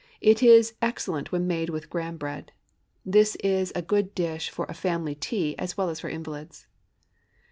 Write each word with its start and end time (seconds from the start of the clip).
It 0.19 0.41
is 0.41 0.73
excellent 0.81 1.31
when 1.31 1.45
made 1.45 1.69
of 1.69 1.87
Graham 1.87 2.17
bread. 2.17 2.51
This 3.05 3.35
is 3.43 3.71
a 3.75 3.83
good 3.83 4.15
dish 4.15 4.49
for 4.49 4.65
a 4.67 4.73
family 4.73 5.13
tea 5.13 5.55
as 5.59 5.77
well 5.77 5.89
as 5.91 5.99
for 5.99 6.09
invalids. 6.09 6.65